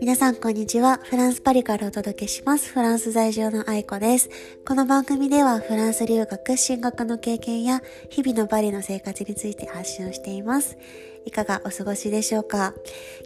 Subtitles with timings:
[0.00, 0.98] 皆さんこんにちは。
[1.02, 2.72] フランスパリからお届けします。
[2.72, 4.30] フランス在住の愛子です。
[4.66, 10.78] この番組ではフランス留学、進学の経験や日々のパリの生活について発信をしています。
[11.26, 12.72] いかがお過ごしでしょうか？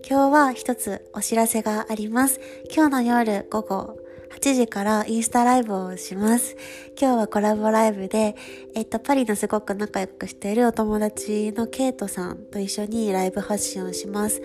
[0.08, 2.40] 今日は一つお知らせがあります。
[2.74, 3.98] 今日の夜午後
[4.30, 6.56] 8時からインスタライブをします。
[7.00, 8.36] 今日はコラボライブで、
[8.74, 14.40] えっと、パリのすごく仲良くしているお友達のケイトさんと一緒にライブ発信をします。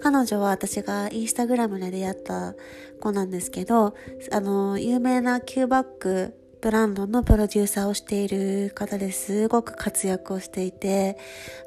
[0.00, 2.54] 彼女は私がインスタグラムで出会った
[3.00, 3.94] 子なんですけど、
[4.30, 9.48] あの、有名なキューバックブランドのプロデューサーをしている方です。
[9.48, 11.16] ごく活躍をしていて、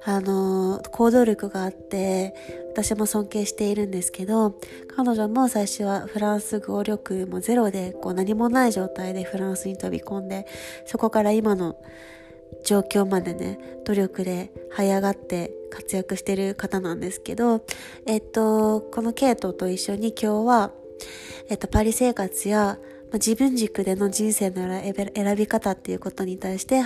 [0.06, 2.36] あの、行動力があって、
[2.74, 4.60] 私も尊敬しているんですけど、
[4.96, 10.46] 彼女も最初はフランス語力もゼロで、こう何もない状態でフランスに飛び込んで、
[10.86, 11.76] そこから今の
[12.64, 17.66] 状況までね、努力で這い上がって活躍してる方なんですけど、
[18.06, 20.72] えっと、このケイトと一緒に今日は、
[21.50, 22.78] えっと、パリ生活や
[23.14, 26.82] 自分軸での人生の選び方っていうことに対して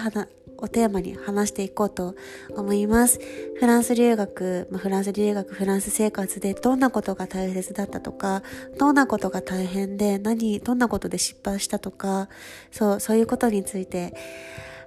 [0.58, 2.16] おテーマに話していこうと
[2.50, 3.20] 思います。
[3.60, 8.44] フランス留学、まあ、フランス留学、フランス生活でどんなことが大切だったとか、
[8.78, 12.28] どんなことが大変で、何、どんなことで失敗したとか、
[12.72, 14.14] そう、そういうことについて、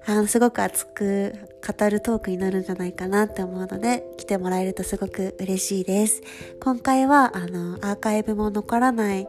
[0.06, 1.34] あの、すごく熱く
[1.66, 6.22] 語るトークになるんじゃないかなって思うので、来てもらえるとすごく嬉しいです。
[6.60, 9.28] 今回は、あの、アーカイブも残らない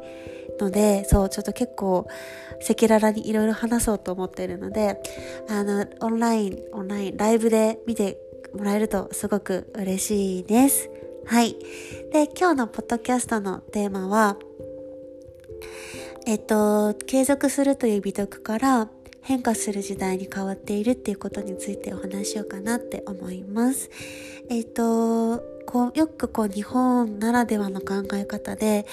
[0.62, 2.08] ので、そう、ちょっと結構、
[2.62, 5.02] 赤裸々にいろいろ話そうと思っているので、
[5.50, 8.18] あの、オンライン、オンライン、ライブで見て
[8.54, 10.90] もらえるとすごく嬉しいです。
[11.26, 11.56] はい。
[12.12, 14.38] で、今日のポッドキャストのテーマは、
[16.26, 18.90] えっと、継続するという美徳から
[19.22, 23.90] 変化する時代に変わっているっていうことについてお話しようかなって思います。
[24.50, 28.86] えっと、こうよくこう日本ならではの考え方で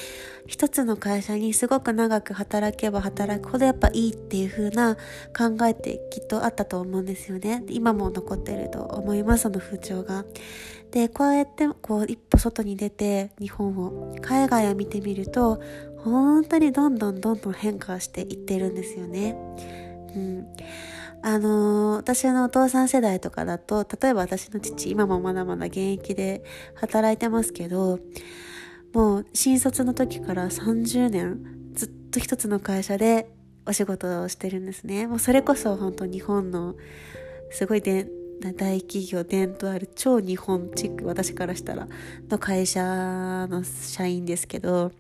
[0.46, 4.96] 一つの会社にすごく長く働けば働くほどやっぱいいっていう風な
[5.36, 7.64] 考えってきっとあったと思うんですよね。
[7.68, 10.24] 今も残ってると思いますその風潮が。
[10.90, 15.60] でこうやってこう一歩外に出て日本を海外を見てみると
[15.98, 19.36] 本当にどんどんどんどん変化していってるんですよね。
[20.18, 20.46] うん
[21.20, 26.44] あのー、私のお父さん世代とかだと、例えば私の父、今もまだまだ現役で
[26.76, 27.98] 働いてますけど、
[28.92, 31.40] もう新卒の時から30年、
[31.74, 33.28] ずっと一つの会社で
[33.66, 35.06] お仕事をしてるんですね。
[35.06, 36.76] もうそれこそ本当日本の
[37.50, 38.08] すごいで
[38.56, 41.88] 大企業伝統ある超日本チック、私からしたら
[42.30, 44.92] の会社の社員ですけど、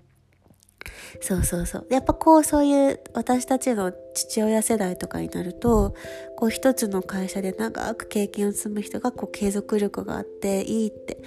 [1.20, 1.86] そうそうそう。
[1.90, 5.94] やっぱこうそういう私たちの父親世代とかになると、
[6.36, 11.18] こう一つの会社で長く経験を積む人がこう継続力があっていいって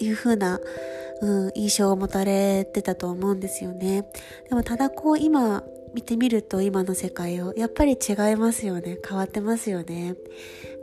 [0.00, 0.60] いう風な、
[1.20, 4.08] うん、印象を持たれてたと思うんですよね。
[4.48, 8.98] でもただこう今見てみると今の世界をやっぱり違いますよね。
[9.06, 10.14] 変わってますよね。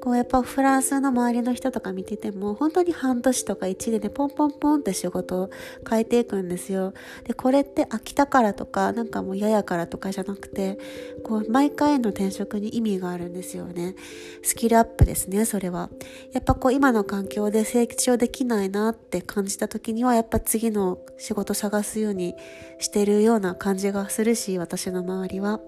[0.02, 5.50] こうやっぱフランスの周りの人とか見てても本当に半年とか1年でポンポンポンって仕事を
[5.90, 6.94] 変えていくんですよ。
[7.24, 10.78] で、これって飽きたからとかなんかもう嫌やからとかじゃなくて
[11.24, 13.96] こう毎回の転職に意味があるんですよね。
[14.44, 15.90] スキルアップですね、それは。
[16.34, 22.36] やっぱこう今の環境で成長できないなって感じた時にはやっぱ次の仕事探すように
[22.80, 25.60] してるような感じがするし、私の周りは。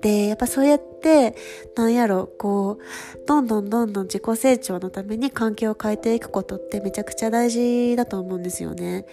[0.00, 1.34] で、やっぱそうやって、
[1.76, 9.06] なんやろ、こう、どんどんどんどん自己成長のために環境を変えていくことってめちゃくちゃ大事だと思うんですよね。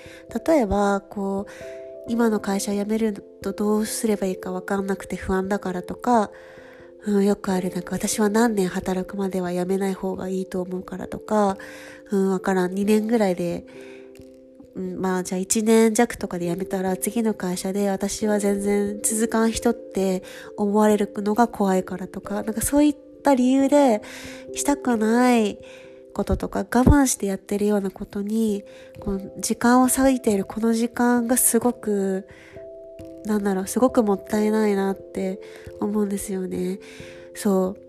[0.46, 1.52] 例えば、こう、
[2.08, 6.30] 今の会社辞めるとどうすればいいかわかんなくて不安だからとか、
[7.06, 11.58] うん、よくある、なんか私は何年働くまでは辞めない方がいいと思うからとか、
[12.12, 13.66] うん、わからん、2年ぐらいで
[14.76, 20.22] うん、まあじゃあ1年弱とかで辞めたら次の会社で私は全然続かん人って
[20.58, 24.02] 思われるのが怖いからとか、なんかそういった理由で
[24.54, 25.58] したくない
[26.14, 28.64] こととか我慢してやってるようなことに、
[29.00, 32.28] この時間を割いているこの時間がすごく、
[33.26, 35.40] なんだろう、すごくもったいないなって
[35.80, 36.80] 思うんですよね。
[37.34, 37.85] そう。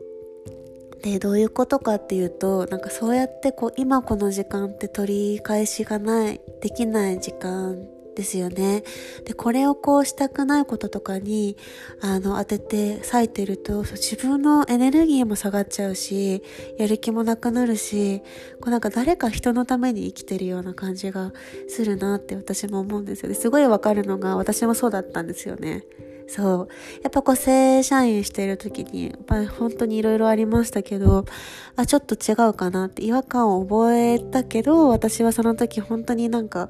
[1.02, 8.82] でどういうことかっていうとなんかそうやってこう今この時間って取り返しがないできない時間ですよね。
[9.24, 11.56] で、これをこうしたくないこととかに、
[12.00, 16.42] あの、当てて割いてると、自分のエネルギーも下がっちゃうし、
[16.78, 18.20] やる気もなくなるし、
[18.60, 21.32] こうなんか誰か人のために生きてるような感じが
[21.68, 23.34] するなって私も思うんですよね。
[23.34, 25.84] すごいわかるのが、私もそうだったんですよね。
[26.28, 26.68] そう。
[27.02, 31.24] やっぱこう正社員してる時に、やっぱり本当にいろいろありましたけど、
[31.76, 36.68] あ、ちょっと違うかなって違和感を覚えたけど、私はその時本当になんか、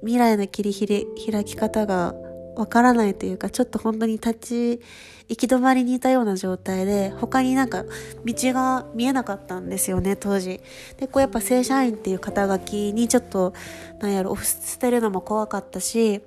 [0.00, 2.14] 未来の切り開き方が
[2.56, 4.80] わからないというか、ちょっと本当に立ち、
[5.28, 7.84] 行き止まりにいたような状態で、他になんか
[8.24, 10.60] 道が見えなかったんですよね、当時。
[10.96, 13.52] で、こうやっぱ正社員っていう肩書きにちょっと、
[14.00, 16.22] なんやろ、捨てるのも怖かったし、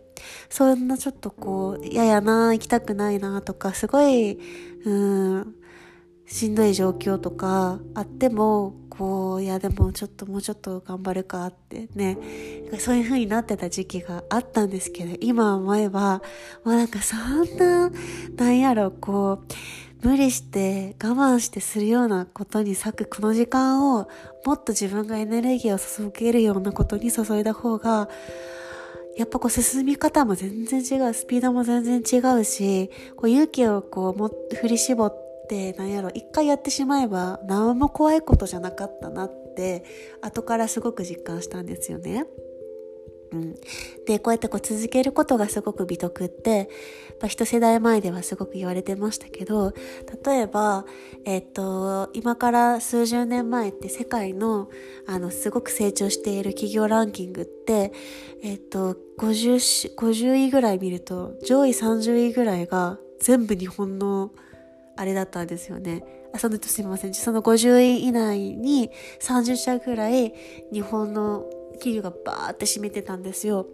[0.49, 4.39] そんなちょっとこう、嫌やな、行きたくないなとか、すごい、
[4.85, 5.55] うん、
[6.25, 12.17] しんどい状況とかあっても、こう、いやでもちょっともうちょっと頑張るかってね、
[12.79, 16.21] そういう風になってた時期があったんですけど、今思えば、
[16.63, 17.91] もうなんかそんな、
[18.35, 19.53] なんやろ、こう、
[20.07, 24.09] 無理して我慢してするようなことに割くこの時間を
[24.45, 28.09] もっと自分がエネルギーを注げるようなことに注いだ方が
[29.17, 34.31] やっぱこう進み方も全然違う、スピードも全然違うし、こう勇気をこうも
[34.61, 39.83] 振り絞って、なんやろ、一回やってしまえば何も怖いことじゃなかったなって、
[40.21, 42.25] 後からすごく実感したんですよね。
[43.33, 43.55] うん、
[44.05, 46.69] でこうやってこう続けることがすごく美徳って、
[47.27, 49.73] 一世代前ではすごく言われてましたけど
[50.25, 50.85] 例えば、
[51.25, 54.69] えっと今から数十年前って世界の
[55.07, 57.91] あのすごく成長している企業ランキングって、
[58.43, 64.31] えっと 50, 50位ぐらい見ると上位30位ぐらいが全部日本の
[64.95, 66.03] あれだったんですよね。
[66.37, 67.13] そのすみません。
[67.13, 68.89] その50位以内に
[69.21, 70.33] 30社ぐらい
[70.71, 73.67] 日本の企業がバーって占めてたんですよ。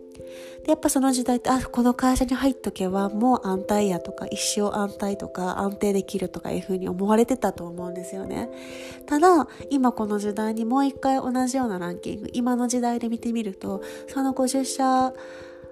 [0.63, 8.49] で、やっぱその時代って、あ、この会社に入っとけばもう安泰やとか、一生安泰とか安定できるとかいうふうに思われてたと思うんですよね。
[9.05, 15.13] ただ、今この時代にもう一回同じようなランキング、今の時代で見てみると、その50社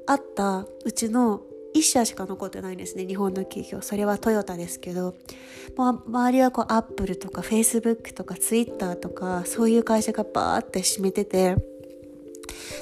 [0.07, 1.41] あったうちの
[1.75, 5.15] 1社しか残ってないんですね日本の企業それはトヨタですけど
[5.75, 11.55] もう周りはこうアップルとかフェイスブックとかツイッターとかそういう会社がバーって占めてて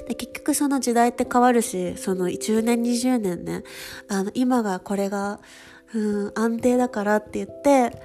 [0.07, 3.63] で結局その時代って変わるしその10年20年ね
[4.07, 5.39] あの今がこれが、
[5.93, 8.01] うん、安定だからって言って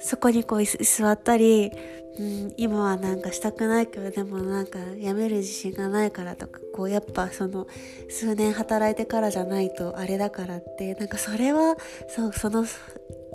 [0.00, 1.70] そこにこう座ったり、
[2.18, 7.66] うん、今はなんかしたくないけどでもなんかやめる自信がないからとかこうやっぱその
[8.08, 11.76] 数年働いてからじゃないとあれだからってなんかそれは
[12.08, 12.64] そうその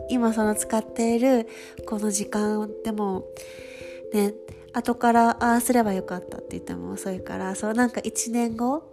[0.10, 1.48] 今その使っている
[1.86, 3.25] この時間でも
[4.13, 4.33] ね
[4.74, 8.83] 後からああすればよかったって言っても遅いからそうなんか1年後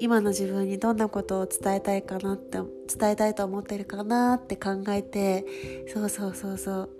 [0.00, 2.58] 今の自分にどんなことを伝えたいかなって
[2.96, 5.44] 伝えたいと思ってるかなって考えて
[5.92, 6.90] そうそうそうそう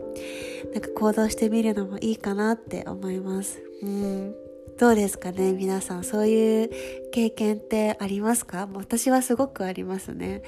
[0.72, 3.62] なんか行動してみるのもいいかなって思います。
[3.82, 4.49] うん。
[4.80, 5.52] どうですかね？
[5.52, 6.70] 皆さんそういう
[7.12, 8.66] 経験ってありますか？
[8.72, 10.42] 私はすごくありますね、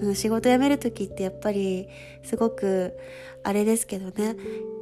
[0.00, 1.88] うん、仕事辞める時ってやっぱり
[2.24, 2.98] すごく
[3.44, 4.34] あれですけどね。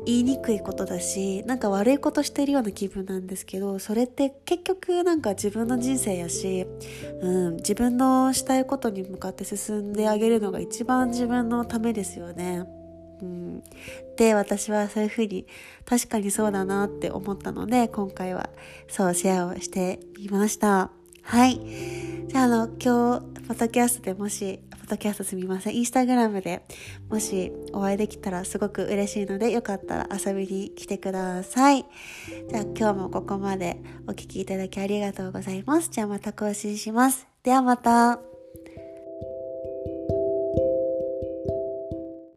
[0.06, 6.64] 言いにくいことだしなんか悪いことしてるような気分なんですけどそれって結局なんか自分の人生やし、
[7.20, 12.64] うん、自分のしたいことに向かって進んであげるのが一番自分のためですよね。
[13.22, 13.62] うん、
[14.16, 15.46] で私はそういうふうに
[15.84, 18.50] 確かにそうだなって思ったので今回は
[18.88, 20.90] そうシェアをしてみました。
[21.22, 21.60] はい。
[22.28, 25.76] じゃああの今日ポッドキャストでもしポッドキャストすみません。
[25.76, 26.62] インスタグラムで
[27.08, 31.84] もしお会いできたらすごく嬉しいのでよかったら遊びに来てください。
[32.48, 35.88] じゃあ今日もここまでお聴きいただきありがとうございます。
[35.90, 37.26] じゃあまた更新します。
[37.42, 38.35] ではまた。